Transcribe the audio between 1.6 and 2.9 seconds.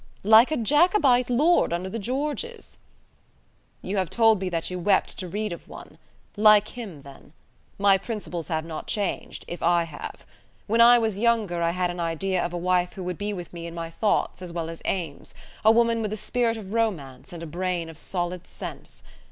under the Georges."